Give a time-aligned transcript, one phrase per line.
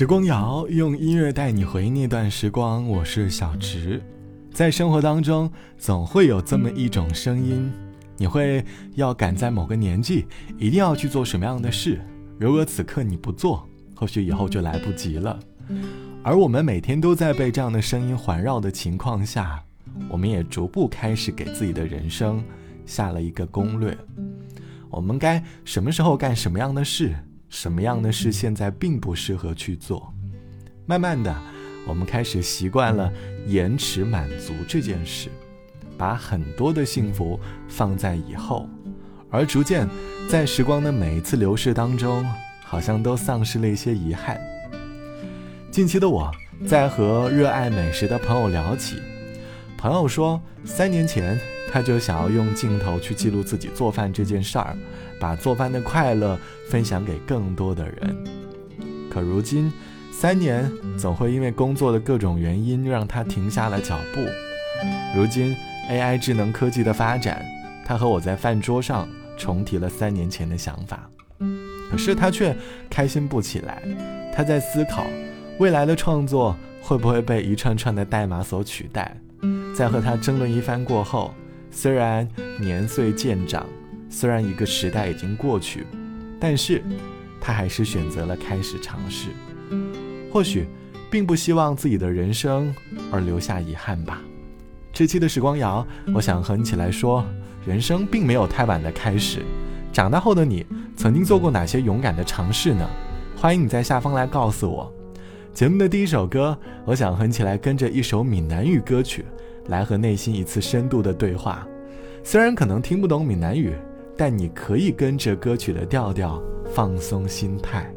[0.00, 4.02] 时光谣用音乐带你回那段时光，我是小植。
[4.50, 7.70] 在生活当中，总会有这么一种声音，
[8.16, 10.24] 你会要赶在某个年纪，
[10.56, 12.00] 一定要去做什么样的事。
[12.38, 15.38] 如果此刻你不做，或许以后就来不及了。
[16.22, 19.62] 而我们每天都在被这样的声音环绕的情况下，
[20.08, 22.42] 我们也逐步开始给自己的人生
[22.86, 23.94] 下了一个攻略。
[24.88, 27.14] 我们该什么时候干什么样的事？
[27.50, 30.14] 什么样的事现在并不适合去做？
[30.86, 31.34] 慢慢的，
[31.86, 33.12] 我们开始习惯了
[33.46, 35.28] 延迟满足这件事，
[35.98, 38.68] 把很多的幸福放在以后，
[39.30, 39.88] 而逐渐
[40.28, 42.24] 在时光的每一次流逝当中，
[42.64, 44.40] 好像都丧失了一些遗憾。
[45.72, 46.30] 近期的我
[46.66, 48.96] 在和热爱美食的朋友聊起，
[49.76, 51.38] 朋友说，三年前
[51.72, 54.76] 他就想要用镜头去记录自己做饭这件事儿。
[55.20, 58.24] 把做饭的快乐分享给更多的人，
[59.10, 59.70] 可如今
[60.10, 64.20] 三年总会因为工作的各种原因让他停下了脚步。
[65.14, 65.54] 如今
[65.90, 67.44] AI 智能科技的发展，
[67.84, 71.06] 他和我在饭桌上重提了三年前的想法，
[71.90, 72.56] 可是他却
[72.88, 73.82] 开心不起来。
[74.34, 75.04] 他在思考
[75.58, 79.14] 未来的创作会不会被一串串的代码所取代。
[79.76, 81.34] 在和他争论一番过后，
[81.70, 83.66] 虽然年岁渐长。
[84.12, 85.86] 虽然一个时代已经过去，
[86.40, 86.82] 但是
[87.40, 89.28] 他还是选择了开始尝试。
[90.32, 90.66] 或许
[91.08, 92.74] 并不希望自己的人生
[93.12, 94.20] 而留下遗憾吧。
[94.92, 97.24] 这期的时光谣，我想和你一起来说，
[97.64, 99.44] 人生并没有太晚的开始。
[99.92, 102.84] 长大后的你，曾经做过哪些勇敢的尝试呢？
[103.36, 104.92] 欢迎你在下方来告诉我。
[105.54, 109.24] 节目的第一首歌，我想和你一起来跟着一首闽南语歌曲，
[109.70, 111.66] 来和内心一次深度的对话。
[112.22, 113.72] 虽然可能听不懂闽南语。
[114.22, 116.38] 但你可以跟着歌曲的调调
[116.74, 117.90] 放松心态。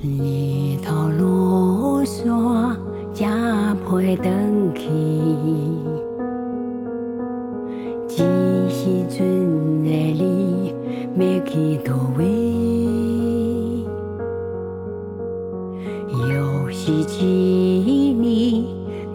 [0.00, 2.24] 日头落山，
[3.12, 3.26] 才
[3.84, 4.16] 配回
[4.76, 4.88] 去。
[8.06, 8.22] 这
[8.68, 10.72] 时阵的你
[11.18, 12.24] 要去倒位？
[16.12, 18.03] 又是一年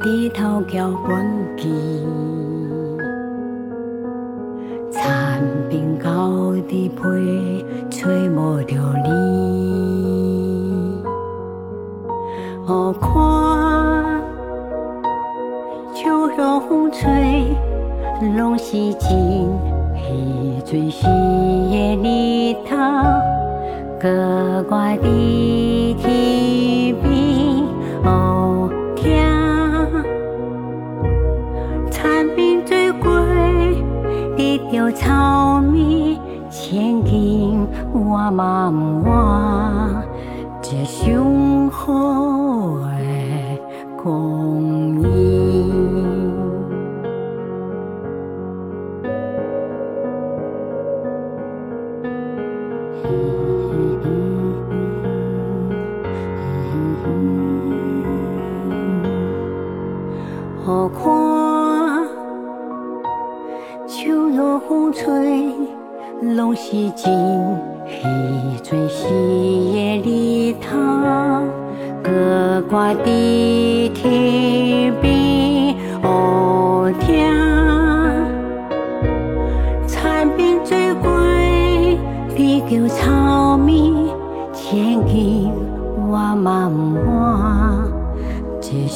[0.10, 1.24] 低头交关
[1.56, 1.70] 机。
[6.68, 7.00] 的被
[7.92, 11.04] 吹无着你，
[12.68, 13.06] 我看
[15.94, 16.28] 秋
[16.62, 17.56] 风吹，
[18.36, 19.48] 拢是真。
[19.94, 22.76] 彼阵时的日头，
[24.00, 25.04] 搁挂在
[26.00, 26.96] 天，
[34.72, 36.20] 有草莓。
[36.52, 40.04] 千金我嘛不换，
[40.64, 42.98] 这上好的
[43.96, 45.06] 公益。
[60.66, 61.19] 好看，
[68.80, 69.04] 彼阵时
[69.74, 70.78] 的日头，
[72.02, 77.36] 搁挂在天边，乌天。
[79.86, 81.98] 残冰最贵，
[82.36, 83.92] 比叫草莓，
[84.54, 85.52] 千金
[85.98, 87.86] 我嘛不换，
[88.62, 88.88] 这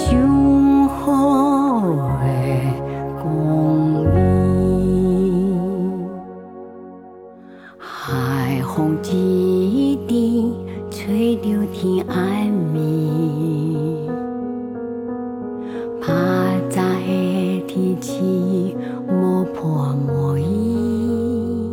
[18.04, 18.76] 起
[19.08, 21.72] 莫破莫衣，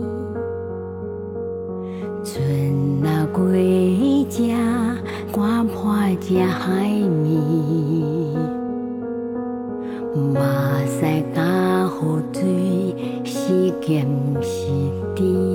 [2.23, 2.41] 准
[3.03, 4.55] 那归家，
[5.33, 7.43] 看破这海面，
[10.33, 10.41] 马
[10.87, 12.95] 赛加河水
[13.25, 14.07] 是咸
[14.41, 14.69] 是
[15.17, 15.50] 甜。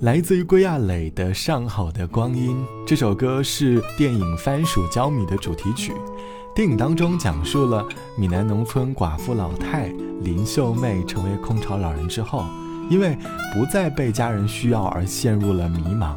[0.00, 2.56] 来自于归亚蕾的《上好的光阴》
[2.86, 5.92] 这首歌是电影《番薯焦米》的主题曲。
[6.54, 7.84] 电影当中讲述了
[8.16, 9.88] 闽南农村寡妇老太
[10.22, 12.44] 林秀妹成为空巢老人之后，
[12.88, 13.18] 因为
[13.52, 16.14] 不再被家人需要而陷入了迷茫。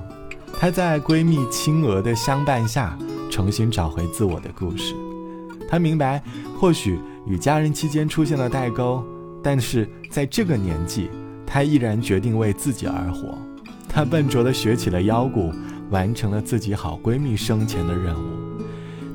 [0.59, 2.95] 她在闺蜜青娥的相伴下，
[3.31, 4.93] 重新找回自我的故事。
[5.67, 6.21] 她明白，
[6.59, 9.03] 或许与家人期间出现了代沟，
[9.41, 11.09] 但是在这个年纪，
[11.47, 13.35] 她依然决定为自己而活。
[13.93, 15.51] 她笨拙地学起了腰鼓，
[15.89, 18.63] 完成了自己好闺蜜生前的任务。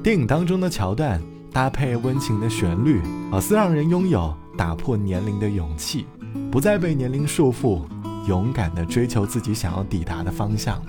[0.02, 1.19] 电影当中的桥段
[1.50, 3.00] 搭配温情的旋律，
[3.31, 6.05] 好似让人拥有打破年龄的勇气，
[6.52, 7.81] 不再被年龄束缚，
[8.28, 10.81] 勇敢地追求自己想要抵达的方向。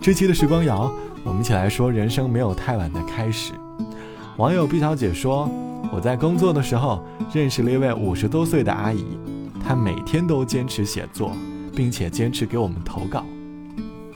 [0.00, 0.92] 这期的时光谣，
[1.24, 3.54] 我们一起来说人生没有太晚的开始。
[4.36, 5.50] 网友毕小姐说
[5.90, 7.02] ：“我在工作的时候
[7.32, 9.04] 认识了一位五十多岁的阿姨，
[9.66, 11.32] 她每天都坚持写作，
[11.78, 13.24] 并且坚持给我们投稿。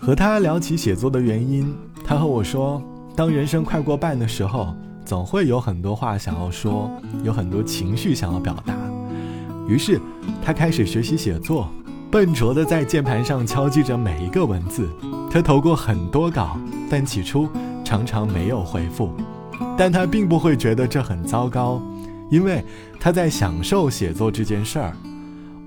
[0.00, 1.72] 和他聊起写作的原因，
[2.04, 2.82] 他和我说，
[3.14, 4.74] 当人生快过半的时候，
[5.04, 6.90] 总会有很多话想要说，
[7.22, 8.74] 有很多情绪想要表达。
[9.68, 10.00] 于是，
[10.44, 11.68] 他开始学习写作，
[12.10, 14.88] 笨拙地在键盘上敲击着每一个文字。
[15.30, 16.58] 他投过很多稿，
[16.90, 17.48] 但起初
[17.84, 19.12] 常常没有回复。”
[19.78, 21.80] 但他并不会觉得这很糟糕，
[22.28, 22.64] 因为
[22.98, 24.96] 他在享受写作这件事儿。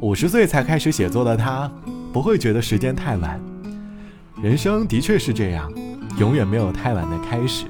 [0.02, 1.72] 五十岁才开始写作的他，
[2.12, 3.40] 不会觉得时间太晚。
[4.42, 5.72] 人生的确是这样，
[6.20, 7.66] 永远没有太晚的开始。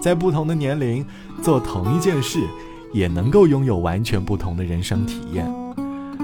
[0.00, 1.04] 在不同的年龄
[1.42, 2.40] 做同一件事，
[2.92, 5.50] 也能够拥有完全不同的人生体验。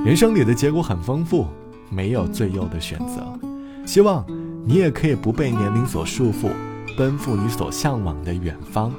[0.04, 1.46] 人生里的结果很丰富，
[1.88, 3.26] 没有最优的选择。
[3.86, 4.24] 希望
[4.66, 6.50] 你也可以不被年龄所束缚，
[6.98, 8.92] 奔赴你所向往的远方。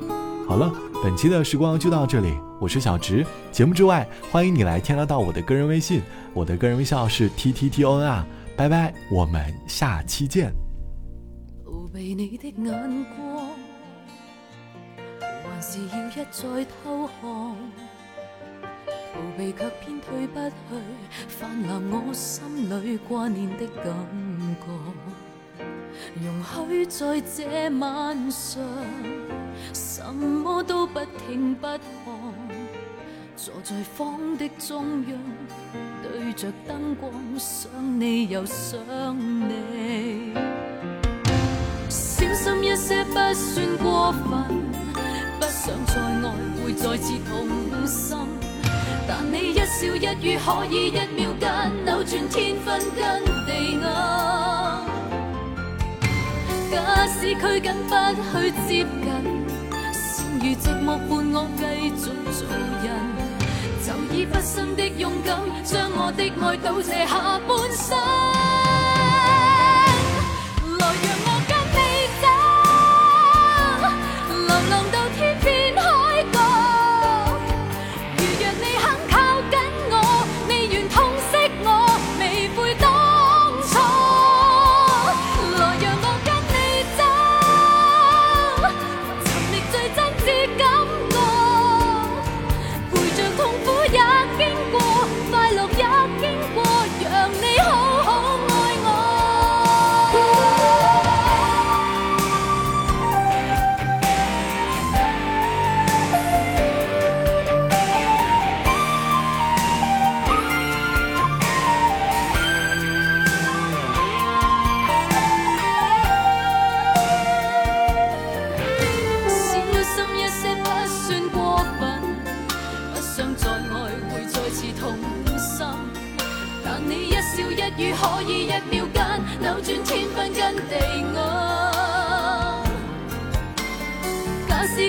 [0.52, 0.70] 好了，
[1.02, 3.26] 本期的时光就到这里，我是小植。
[3.54, 6.02] 节目之外，欢迎你来添加到我的个人微信，
[6.34, 8.28] 我的个人微信号是 t t t o n 啊，
[8.58, 10.52] 拜拜，我们下期见。
[11.64, 13.52] 逃避你的眼光，
[15.22, 17.56] 还是要一再偷看，
[19.14, 20.54] 逃避却偏退不去，
[21.30, 23.86] 泛滥我心里挂念的感
[24.60, 25.31] 觉。
[26.20, 28.62] 容许在这晚上，
[29.74, 31.80] 什么都不听不看，
[33.38, 35.18] 坐在房的中央，
[36.04, 38.78] 对着灯光，想你又想
[39.18, 40.34] 你。
[41.90, 44.22] 小心一些不算过分，
[45.40, 48.18] 不想再爱会再次痛心，
[49.08, 54.91] 但你一笑一语可以一秒间扭转天昏跟地暗。
[56.72, 57.94] 假使拘谨不
[58.32, 59.06] 去接近，
[59.92, 62.48] 剩余寂寞伴我继续做
[62.82, 62.88] 人，
[63.84, 65.36] 就以不生的勇敢，
[65.66, 67.98] 将我的爱赌这下半生。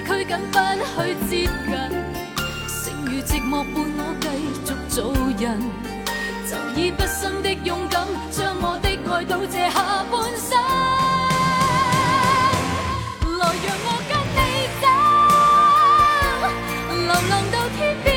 [0.05, 0.55] 拘谨，不
[0.85, 0.97] 去
[1.29, 1.73] 接近。
[2.69, 5.43] 剩余寂寞伴我继续做人，
[6.49, 10.51] 就以毕生的勇敢，将我的爱赌这下半生。
[13.39, 14.39] 来，让我跟你
[14.81, 14.85] 走，
[16.91, 18.12] 流浪到天边。